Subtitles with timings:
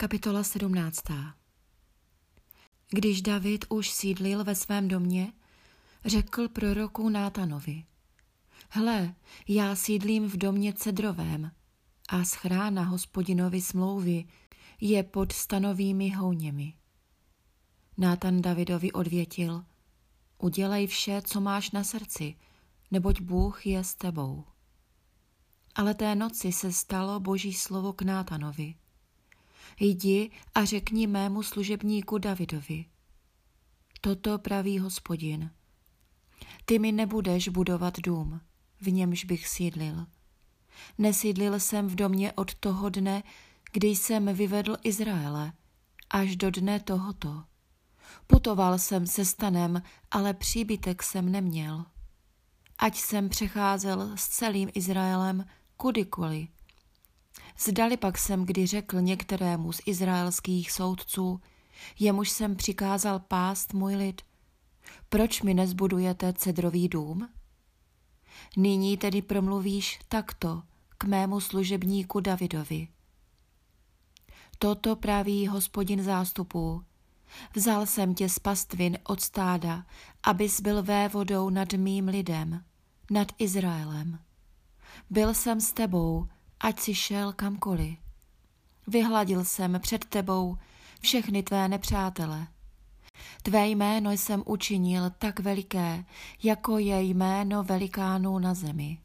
[0.00, 1.02] Kapitola 17.
[2.90, 5.32] Když David už sídlil ve svém domě,
[6.04, 7.84] řekl proroku Nátanovi.
[8.68, 9.14] Hle,
[9.48, 11.50] já sídlím v domě cedrovém
[12.08, 14.24] a schrána hospodinovi smlouvy
[14.80, 16.74] je pod stanovými houněmi.
[17.98, 19.64] Nátan Davidovi odvětil,
[20.38, 22.34] udělej vše, co máš na srdci,
[22.90, 24.44] neboť Bůh je s tebou.
[25.74, 28.74] Ale té noci se stalo boží slovo k Nátanovi–
[29.80, 32.84] Jdi a řekni mému služebníku Davidovi.
[34.00, 35.50] Toto praví hospodin.
[36.64, 38.40] Ty mi nebudeš budovat dům,
[38.80, 40.06] v němž bych sídlil.
[40.98, 43.22] Nesídlil jsem v domě od toho dne,
[43.72, 45.52] kdy jsem vyvedl Izraele,
[46.10, 47.42] až do dne tohoto.
[48.26, 51.84] Putoval jsem se stanem, ale příbytek jsem neměl.
[52.78, 55.44] Ať jsem přecházel s celým Izraelem
[55.76, 56.48] kudykoliv,
[57.68, 61.40] Zdali pak jsem kdy řekl některému z izraelských soudců,
[61.98, 64.22] jemuž jsem přikázal pást můj lid,
[65.08, 67.28] proč mi nezbudujete cedrový dům?
[68.56, 70.62] Nyní tedy promluvíš takto
[70.98, 72.88] k mému služebníku Davidovi.
[74.58, 76.84] Toto praví hospodin zástupů.
[77.56, 79.86] Vzal jsem tě z pastvin od stáda,
[80.22, 82.64] abys byl vévodou nad mým lidem,
[83.10, 84.18] nad Izraelem.
[85.10, 86.28] Byl jsem s tebou,
[86.60, 87.98] ať si šel kamkoliv.
[88.86, 90.58] Vyhladil jsem před tebou
[91.00, 92.46] všechny tvé nepřátele.
[93.42, 96.04] Tvé jméno jsem učinil tak veliké,
[96.42, 98.98] jako je jméno velikánů na zemi.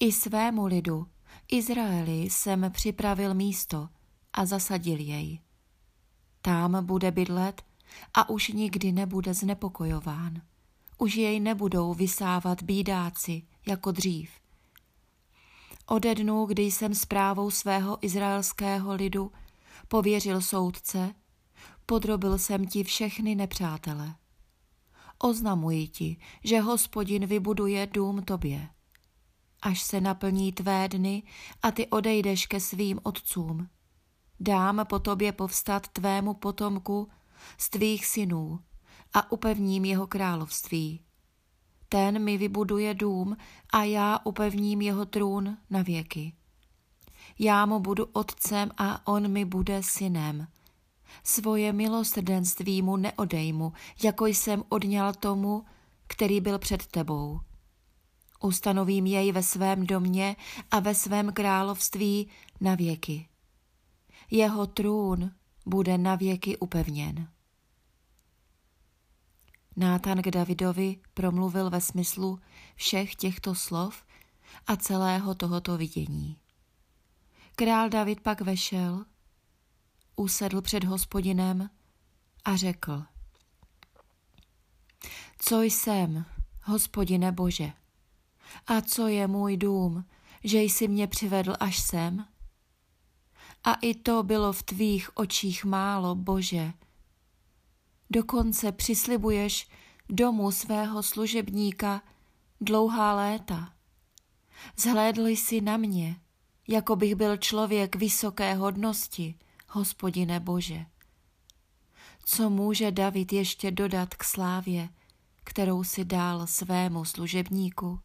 [0.00, 1.06] I svému lidu,
[1.48, 3.88] Izraeli, jsem připravil místo
[4.32, 5.40] a zasadil jej.
[6.42, 7.62] Tam bude bydlet
[8.14, 10.42] a už nikdy nebude znepokojován.
[10.98, 14.30] Už jej nebudou vysávat bídáci jako dřív.
[15.92, 19.32] Ode dnu, kdy jsem zprávou svého izraelského lidu
[19.88, 21.14] pověřil soudce,
[21.86, 24.14] podrobil jsem ti všechny nepřátele.
[25.18, 28.68] Oznamuji ti, že hospodin vybuduje dům tobě.
[29.62, 31.22] Až se naplní tvé dny
[31.62, 33.68] a ty odejdeš ke svým otcům,
[34.40, 37.08] dám po tobě povstat tvému potomku
[37.58, 38.60] z tvých synů
[39.12, 41.00] a upevním jeho království
[41.92, 43.36] ten mi vybuduje dům
[43.72, 46.32] a já upevním jeho trůn na věky.
[47.38, 50.46] Já mu budu otcem a on mi bude synem.
[51.24, 55.64] Svoje milosrdenství mu neodejmu, jako jsem odňal tomu,
[56.06, 57.40] který byl před tebou.
[58.42, 60.36] Ustanovím jej ve svém domě
[60.70, 62.28] a ve svém království
[62.60, 63.28] na věky.
[64.30, 65.30] Jeho trůn
[65.66, 67.28] bude na věky upevněn.
[69.80, 72.40] Nátan k Davidovi promluvil ve smyslu
[72.74, 74.04] všech těchto slov
[74.66, 76.36] a celého tohoto vidění.
[77.56, 79.04] Král David pak vešel,
[80.16, 81.70] usedl před hospodinem
[82.44, 83.02] a řekl,
[85.38, 86.24] co jsem,
[86.62, 87.72] hospodine Bože,
[88.66, 90.04] a co je můj dům,
[90.44, 92.26] že jsi mě přivedl až sem?
[93.64, 96.72] A i to bylo v tvých očích málo, Bože,
[98.10, 99.68] Dokonce přislibuješ
[100.08, 102.02] domu svého služebníka
[102.60, 103.72] dlouhá léta.
[104.76, 106.16] Zhlédl jsi na mě,
[106.68, 109.34] jako bych byl člověk vysoké hodnosti,
[109.68, 110.86] hospodine Bože.
[112.24, 114.88] Co může David ještě dodat k slávě,
[115.44, 118.00] kterou si dal svému služebníku?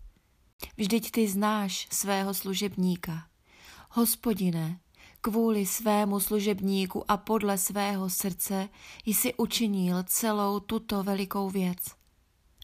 [0.77, 3.27] Vždyť ty znáš svého služebníka.
[3.89, 4.79] Hospodine,
[5.25, 8.69] kvůli svému služebníku a podle svého srdce
[9.05, 11.77] jsi učinil celou tuto velikou věc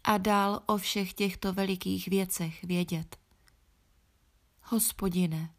[0.03, 3.17] a dal o všech těchto velikých věcech vědět.
[4.61, 5.49] Hospodine,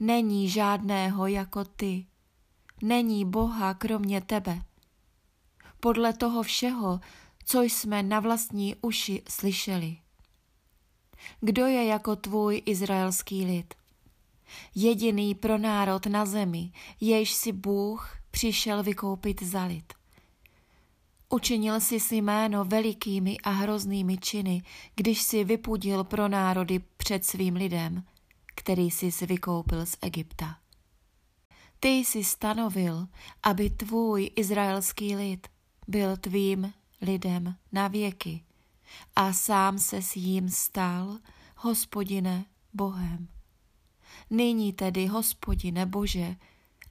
[0.00, 2.06] není žádného jako ty,
[2.82, 4.62] není Boha kromě tebe.
[5.80, 7.00] Podle toho všeho,
[7.44, 9.96] co jsme na vlastní uši slyšeli.
[11.40, 13.77] Kdo je jako tvůj izraelský lid?
[14.74, 19.92] Jediný pro národ na zemi, jež si Bůh přišel vykoupit za lid.
[21.28, 24.62] Učinil si si jméno velikými a hroznými činy,
[24.94, 28.04] když si vypudil pro národy před svým lidem,
[28.54, 30.56] který si vykoupil z Egypta.
[31.80, 33.06] Ty jsi stanovil,
[33.42, 35.46] aby tvůj izraelský lid
[35.88, 38.42] byl tvým lidem na věky
[39.16, 41.18] a sám se s jím stal,
[41.56, 43.28] hospodine, Bohem.
[44.30, 46.36] Nyní tedy, hospodine Bože,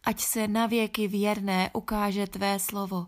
[0.03, 3.07] ať se navěky věrné ukáže tvé slovo,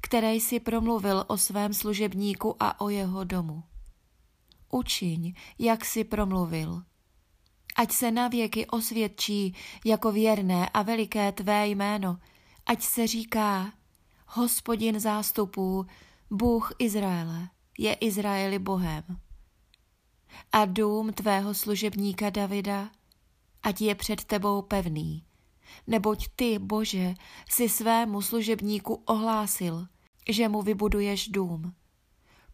[0.00, 3.62] které jsi promluvil o svém služebníku a o jeho domu.
[4.70, 6.82] Učiň, jak jsi promluvil.
[7.76, 9.54] ať se navěky osvědčí
[9.84, 12.18] jako věrné a veliké tvé jméno,
[12.66, 13.72] ať se říká,
[14.26, 15.86] hospodin zástupů,
[16.30, 19.04] Bůh Izraele, je Izraeli Bohem.
[20.52, 22.90] A dům tvého služebníka Davida,
[23.66, 25.24] ať je před tebou pevný,
[25.86, 27.14] neboť ty, Bože,
[27.50, 29.86] si svému služebníku ohlásil,
[30.28, 31.74] že mu vybuduješ dům.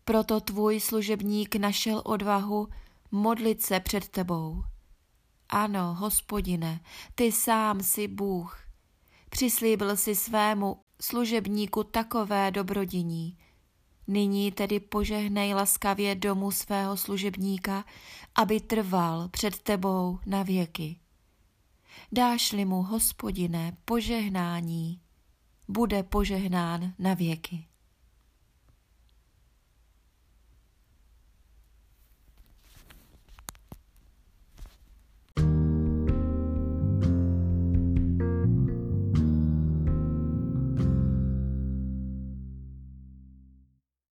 [0.05, 2.69] Proto tvůj služebník našel odvahu
[3.11, 4.65] modlit se před tebou.
[5.49, 6.81] Ano, hospodine,
[7.15, 8.59] ty sám si Bůh.
[9.31, 13.39] Přislíbil si svému služebníku takové dobrodiní.
[14.07, 17.85] Nyní tedy požehnej laskavě domu svého služebníka,
[18.35, 21.02] aby trval před tebou na věky.
[22.13, 25.01] Dáš-li mu, hospodine, požehnání,
[25.69, 27.67] bude požehnán na věky.